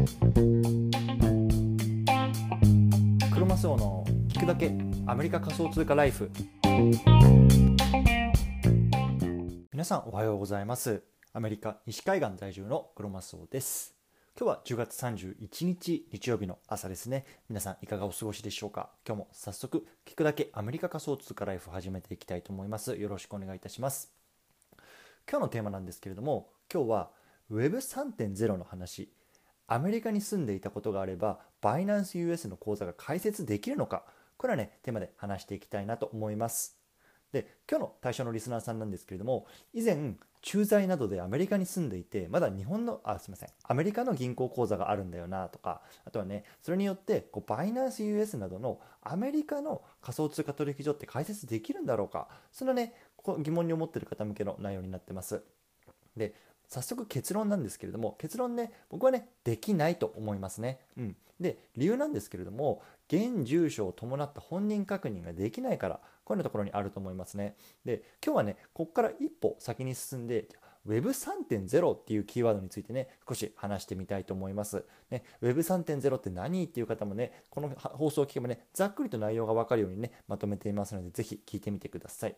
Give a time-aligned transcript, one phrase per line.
[0.00, 0.06] ク
[3.38, 4.72] ロマスオの聞くだけ
[5.06, 6.30] アメリカ仮想通貨ライフ。
[9.70, 11.02] 皆さんおはようございます。
[11.34, 13.94] アメリカ西海岸在住のクロマスオです。
[14.38, 17.26] 今日は10月31日日曜日の朝ですね。
[17.50, 18.88] 皆さんいかがお過ごしでしょうか。
[19.06, 22.96] 今日も早速聞くだけアメリカ仮想通貨ライフ始めていきたいと思います。
[22.96, 24.10] よろしくお願いいたします。
[25.30, 27.10] 今日のテーマなんですけれども今日は
[27.52, 29.12] Web3.0 の話。
[29.70, 34.02] アメリカに住んでいたことがあればバイナンス US の口座が開設できるのか
[34.36, 36.76] これはねテーマで話していきたいなと思います。
[37.30, 55.44] で今日の対象のリスナーさんなんですけれども以前駐在などでアメリカに住んでいてまだ日本のあすみませんアメリカの銀行口座があるんだよなとかあとはねそれによってこうバイナンス US などのアメリカの仮想通貨取引所って開設できるんだろうかそのねここ疑問に思ってる方向けの内容になってます。
[56.16, 56.34] で
[56.70, 60.78] 早速結論なんですけれども結論ね僕はねできないと思いますね。
[60.96, 67.56] うん、で理由なんですけれども現住所を伴った本人確認ができないからこういうところにあると思いますね。
[67.84, 70.46] で今日はねここから一歩先に進んで
[70.86, 74.84] Web3.0 っていうキーワードについてね少し話してみたいと思います。
[75.10, 82.36] ね、Web3.0 って何っていう方もねこの放送を聞けばねざっくりと内容が分かるようにねまとめていますのでぜひ聞いてみてください。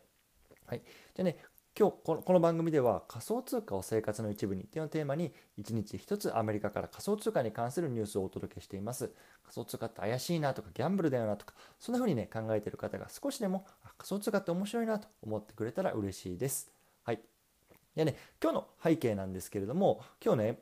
[0.67, 0.83] はい、
[1.15, 1.37] じゃあね
[1.79, 9.11] 今日このこの番組では仮想通貨を生活の一部にっていうのをテーマに1日1つアメリカから仮想通貨に関するニュースをお届けしています。
[9.43, 13.65] 仮想通貨って怪しいなとかギャンブルだよなとかそんな風にね考えている方が少しでも
[13.97, 16.71] 仮想通貨って面白いなと思ってくれたら嬉しいです。
[17.05, 17.21] はい。
[17.97, 20.59] でね今日の背景なんですけれども今日ね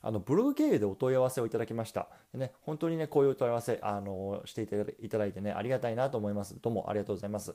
[0.00, 2.08] あのブログ経由でお問い合わせをいただきました。
[2.32, 6.56] でね、本当にね、こういうお問い合わせあのしていただいてね、ありがたいなと思います。
[6.60, 7.54] どうもありがとうございます。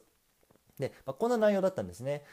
[0.78, 2.24] で、まあ、こんな内容だったんですね。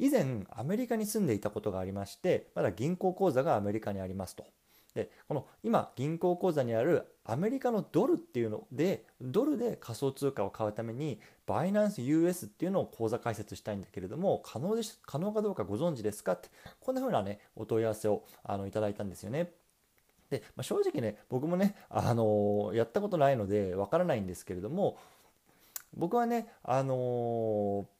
[0.00, 4.46] 以前アメリカに住んでいたことがありましてまだ銀行口座がアメリカにありますと。
[4.94, 16.48] でこの今銀行口座にあるアメリカのドルっていうのでドルで仮想通貨を買うためにバイナンス US っていうのを口座開設したいんだけれども可能で可能かどうかご存知ですかって
[16.80, 19.52] こんな風なねお問い合わせをあのいただいたんですよね。
[20.28, 24.98] で、まあ、正直ね僕もね、あのー、やったことないのでわからないんですけれども
[25.94, 27.99] 僕はね、あのー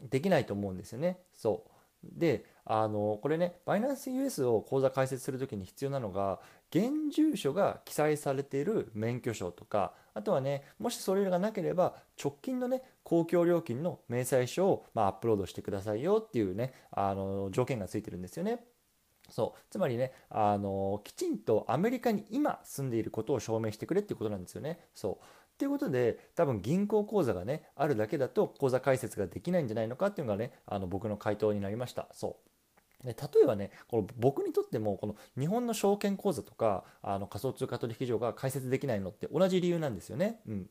[0.00, 1.18] できないと思うんですよね。
[1.34, 1.70] そう
[2.04, 18.64] であのこれねバイナンス US を口座開設する時に必要なのが現住所が記載されている免許証とかあとはねもしそれがなければ直近のね公共料金の明細書を、まあ、アップロードしてくださいよっていうねあの条件がついてるんですよね。
[19.28, 24.78] そうつまりねあのきちんとアメリカに今住んでいることを証明してくれっていうことなんですよね。
[24.94, 25.24] そう
[25.58, 32.08] ということで多分銀行口座がねあるだけだと口座開設ができないんじゃないのかっていうのがねあの僕の回答になりました。
[32.12, 32.46] そう。
[33.06, 40.70] で例えばねこの僕にとってもこの日本の証券口座とかあの仮想通貨取引所が開設できないのって同じ理由なんですよね、うん、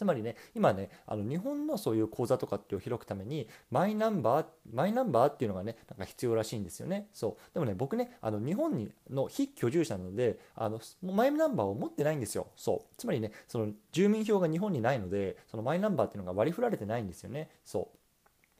[0.00, 7.08] つまりね今ねあの日本のそういう口座とかっていうのを開くためにマイナンバーマイナンバーっていうのがねなんか必要らしいんですよね。
[7.12, 7.52] そう。
[7.52, 12.46] でもね僕ねあの日本にの非居住者なのであのマイナンバーを持ってないんですよ。
[12.56, 12.94] そう。
[12.96, 17.50] つまりねその住民票が日本にないのでそのマイナンバーっていうのが割り振られてないんですよね。
[17.66, 17.90] そ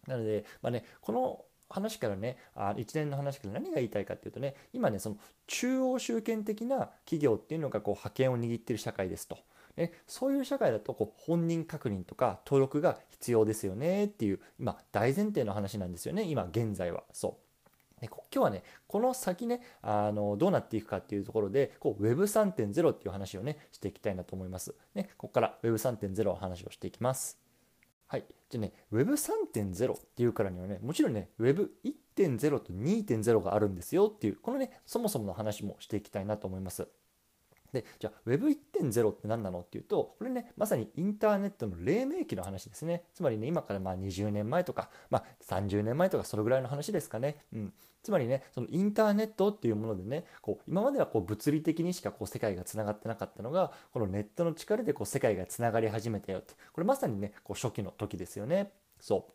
[0.06, 0.10] う。
[0.10, 9.38] なのでまあねこの話からねあ一連の話から何が言いたいかっていうとね今ねその中央集権的な企業っていうのがこう覇権を握ってる社会ですと。
[9.76, 17.50] ね、そういう社会だとこう本人確認とか登録が必要ですよねっていう今大前提の話なんですよね今現在はそう。
[18.02, 24.74] 今日はねこの先ねあのどうなっていくかっていうところでこう Web3.0 っていう話をねしていきたいなと思います。
[24.94, 27.38] ね、ここから Web3.0 の話をしていきます。
[28.06, 28.24] はい。
[28.48, 36.88] じゃあね、Web3.0 っていうからにはね、もちろんね、Web1.0 と2.0があるんですよっていう、このね、そもそもの話もしていきたいなと思います。
[37.72, 39.60] でじゃあ Web1.0 って何なの？
[39.60, 43.04] っていうとこれねまさにインターネットの黎明期の話ですね。
[43.14, 47.72] つまりね今からまあ20年前とか、まあ、30年前とかそのぐらいの話ですかね、うん、
[48.02, 56.54] つまりねそのインターネットっていうものでねこう今まではこう物理的にしかこう世界がつながってなかったのがこのネットの力でこう世界がつながり始めたよって。
[56.72, 58.72] これまさにねこう初期の時ですよね。
[59.00, 59.32] そう。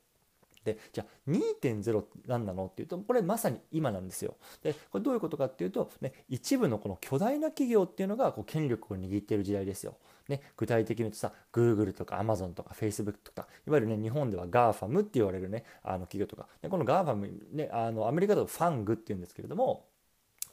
[0.66, 4.36] でじゃあ2.0何なのっていうとこれまさに今なんですよ。
[4.64, 9.96] でこれどういうことかっていうと、ね、一部のこの巨大な企業っていうのがこう権力を握っている時代ですよ。
[10.28, 19.86] ね、具体的に言うとさ Google とか Amazon とか Facebook とかいわゆるね日本では GAFAM って言われるねあの企業とかでこの GAFAM ねあのアメリカだとファングって言うんですけれども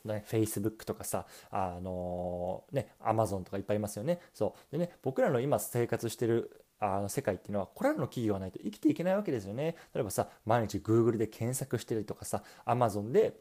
[0.05, 4.21] ね、Facebook とかさ、あのー、ね、Amazon とかいっぱいいますよね。
[4.35, 4.73] そう。
[4.73, 9.77] でね、僕らの今生活してるあの世界っていうのはこれらの企業がないと生きていけないわけですよね。
[9.95, 13.39] 例えばさ毎日 Google で検索してるとかさ Amazon で、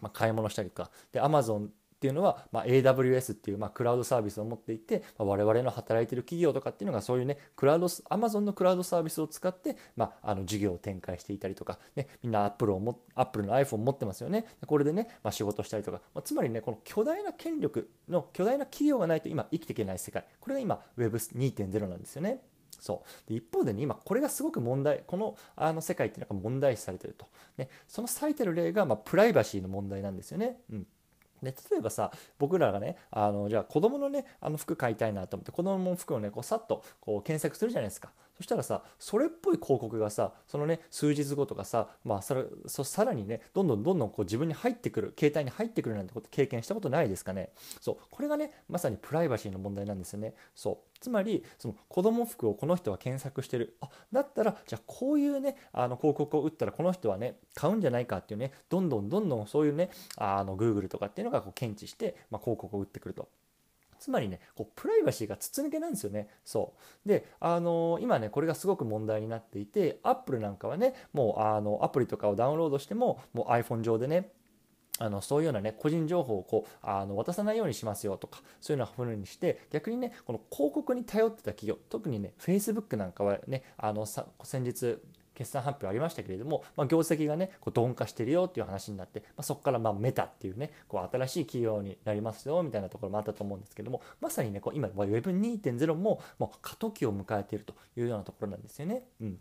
[0.00, 0.90] ま買い物したりとか。
[1.12, 1.70] で Amazon っ
[2.02, 14.46] ていうのは、ま、AWS っていう、まあ、クラウドサービスを持っていて、ま、我々の働いてる企業とかっていうのがそういうねクラウド Amazon のクラウドサービスを使って、まあ、の事業を展開していたりとか、ね、みんな Apple をも Apple の iPhone を持ってますよね。
[14.66, 20.24] これでね、ま、仕事したりとか、ま、つまりねこの巨大な権力の巨大な企業がないと今生きていけない世界。
[20.40, 22.40] これが今 Web2.0 なんですよね。
[22.82, 23.28] そう。
[23.28, 27.26] で一方でね今これがすごく問題このあの世界っていうのが問題視されてると、
[27.56, 30.58] ね、その最たる例が、まあ、プライバシーの問題なんですよね。
[30.70, 30.86] うん。
[31.42, 38.10] で例えばさ僕らがねあのじゃあ子供のねあの服買いたいなと思って子供の服をねこうさっとこう検索するじゃないですか。
[38.36, 47.50] そしたらさそれっぽい広告がさそのね数日後とかさまあそれそさらにねどんどんどんどんこう自分に入ってくる携帯に入ってくるなんてこと経験したことないですかね。
[47.80, 50.34] そうこれがねまさにプライバシーの問題なんですよね。
[50.54, 50.92] そう。
[51.00, 53.76] つまりその子供服をこの人は検索してる。
[53.80, 63.28] あだったらじゃあこういうねあの広告を打ったらこの人はね買うんじゃないかっていうねどんどんどんどんそういうねあの Google とかっていうのがこう検知して、まあ、広告を打ってくると。
[64.02, 66.28] つまりねこうプライバシーが筒抜けなんですよね。
[66.44, 67.08] そう。
[67.08, 74.32] であの今ねこれがすごく問題になっていてアップルなんかはねもうあのアプリとかをダウンロードしてももう iPhone 上でね
[74.98, 84.98] あのそういうようなね個人情報をこうあの渡さないようにしますよとかそういうような風にして逆にねこの広告に頼ってた企業特にね Facebook なんかはねあのさ先日
[85.34, 99.04] 決算発表ありましたけれども、まあ、業績がねこう鈍化してるよっていう話になって、まあ、そこからまあメタっていうねこう新しい企業になりますよみたいなところもあったと思うんですけどもまさにねこう今 Web2.0 ももう過渡期を迎えているというようなところなんですよね。
[99.20, 99.38] うん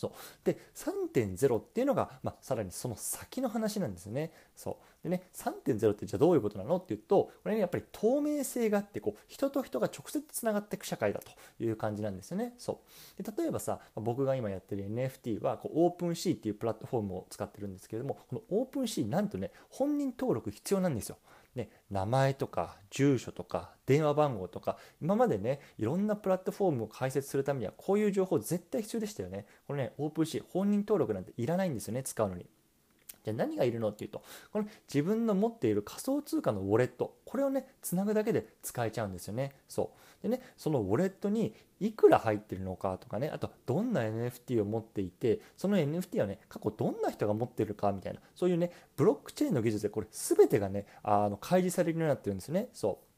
[0.00, 0.12] そう
[0.44, 4.32] で3.0っていうのが、まあ、さらにその先の話なんですね。
[4.56, 6.76] そうでね3.0ってじゃあどういうことなの？
[6.76, 12.54] っていうとこれねやっぱり透明性があってこう人と人が直接つながっていく社会だという感じなんですよね。
[12.56, 12.80] そ
[13.18, 21.18] うで例えばさ僕が今やってる NFT はこう OpenSea っていうプラットフォームを使ってるんですけれどもこの OpenSea なんとね本人登録必要なんですよ。
[21.54, 29.46] ね、名前とか住所とか電話番号とか今までねいろんなプラットフォームを開設するためにはこういう情報絶対必要でしたよね。
[29.66, 32.46] これね OpenSea 本人登録なんていらないんですよね使うのに。
[33.24, 34.22] じゃあ何がいるのっていうと
[34.52, 37.16] この自分の持っている仮想通貨のウォレット。
[37.24, 39.52] これをねつなぐだけで使えちゃうんですよね。
[39.68, 40.22] そう。
[40.22, 52.68] でねそのウォレットにいくら入ってるのかとかねあとどんな NFT を持っていてその NFT はね過去どんな人が持ってるかみたいなそういうねブロックチェーンの技術でこれ全てがねあの開示されるようになってるんですね。
[52.72, 53.10] そう。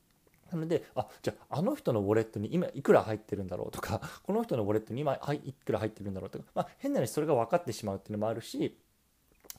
[0.52, 8.76] なので、あ、じゃあ、あの人のウォレットに今いくら入ってるんだろうとか、この人のウォレットに今いくら入ってるんだろうとか、まあ、変な話それが分かってしまうっていうのもあるし、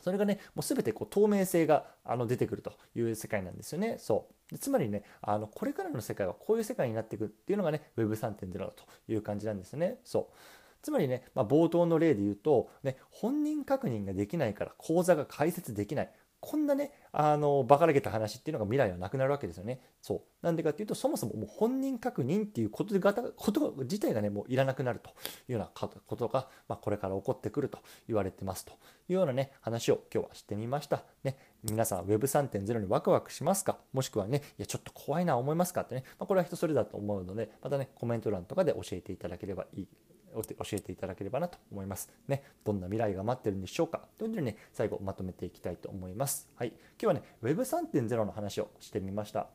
[0.03, 3.95] それがね、もう全てこう透明性があの出てくるという世界なんですよね。
[3.99, 9.99] そうつまりね、あのこれからの世界はこういう世界になっていくっていうのがね、Web3.0 だという感じなんですね。
[10.03, 10.35] そう
[10.81, 16.11] つまりね、まあ、冒頭の例で言うと、ね、本人確認ができないから口座が開設できない。
[16.45, 19.79] こんなね、あの、馬鹿らげた話っていうのが未来はなくなるわけですよね。
[20.01, 20.21] そう。
[20.41, 25.13] なんでかっていうと、そもそももう本人確認っていうことがこと自体がね、もういらなくなるとい
[25.49, 25.69] うような
[26.05, 28.75] ことが、まあ、これから起こってくると言われてますとい
[29.09, 31.03] うようなね、話を今日はしてみました。
[31.23, 33.77] ね、皆さん Web3.0 にワクワクしますか？
[33.93, 35.81] もしくはね、いや、ちょっと怖いな思いますか？
[35.81, 39.87] ってね、まあ、これは人それだと思うので、またね、コメント欄とかで教えていただければいい
[40.33, 40.41] 教
[40.73, 42.09] えていただければなと思います。
[42.27, 46.49] ね、どんな未来が待ってるんでしょうかということでね、最後まとめていきたいと思います。
[46.55, 49.47] はい、今日はね、Web3.0 の話をしてみました。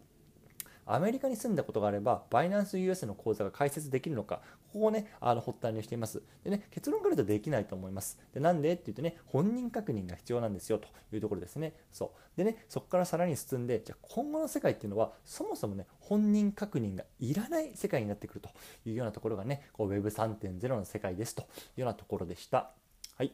[0.89, 4.41] アメリカに住んだことがあれば、バイナンス US の口座が開設できるのか、
[4.73, 6.23] ここをね、あの発端にしています。
[6.45, 8.19] でね、結論から言うとできないと思います。
[8.33, 11.75] でなんでって言うとね、本人確認が必要なんですよというところですね。
[11.93, 12.39] そう。
[12.39, 18.49] でね、そこからさらに進んで、じゃあ今後の世界っていうのは、そもそもね、本人確認がいらない世界になってくると
[18.85, 21.45] いうようなところがね、Web3.0 の世界ですとい
[21.79, 22.71] うようなところでした。
[23.17, 23.33] はい。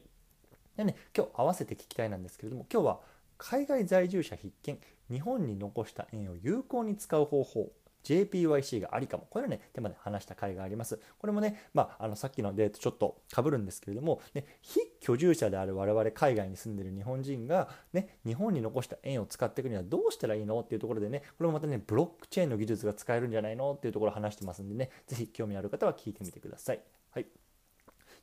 [0.75, 2.99] でね、今日合わせて聞きたいなんですけれども、今日は
[3.37, 4.79] 海外在住者必見
[5.11, 7.71] 日本に残した円を有効に使う方法
[8.05, 9.25] JPYC がありかも。
[9.29, 10.99] これはね、手まで話した回があります。
[11.17, 26.79] これもね、まあ、あのさっきの例とちょっとかぶるんですけれども、ね、非居住者である我々海外に住んでる日本人が、ね、日本に残した円を使っていくにはどうしたらいいのっていうところでね、これもまたね、ブロックチェーンの技術が使えるんじゃないのっていうところを話してますんでね、ぜひ興味ある方は聞いてみてください。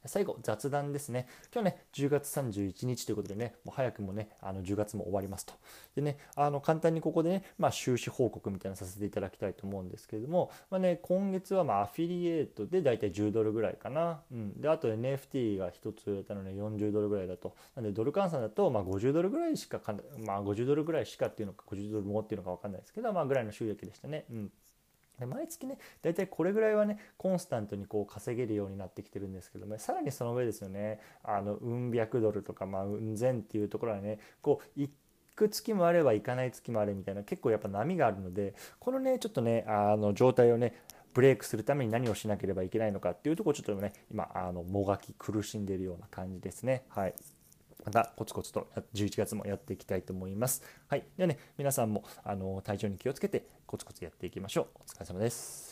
[0.07, 1.27] 最後、雑談ですね。
[1.53, 5.55] 今日ね、10月31日ということでね、もう早くもね、あの10月も終わりますと。
[5.95, 14.23] でね、あの簡単にここでね、まあ、収支報告みたいなのさせていただきたいと思うんですけれども、まあね、今月はまあアフィリエイトでだいたい10ドルぐらいかな。
[14.33, 14.61] うん。
[14.61, 17.55] で、あと NFT が1つ売れたので40ドルぐらいだと。
[17.77, 24.25] なんで、ドル換算だと、まあ50ドルぐらいしかかまあ50ドルぐらいしかっていうのか、50ドルもっていうのか分かんないですけど、まあぐらいの収益でしたね。
[24.31, 24.53] うん。
[25.23, 34.88] で毎月ね大体これぐらいはねコンスタントにこう稼げるようになってきてるんですけども、さらにその上ですよねあのうん百ドルとかまあうん千っていうところはねこう1
[35.35, 40.75] く月もあれば行かない月もあるみたいな結構やっぱ波があるのでこのねちょっとねあの状態をね
[41.14, 46.85] ブレイクするために何をしなければいけないのかっていうところちょっとね今あのもがき苦しんでいるような感じですね。
[46.88, 47.14] はい。
[47.85, 50.62] またコツコツと11月もやっていきたいと思います。
[50.89, 51.05] はい。
[51.17, 54.67] ではね、皆さんもあの体調に気をつけてコツコツやっていきましょう。
[54.81, 55.72] お疲れ様です。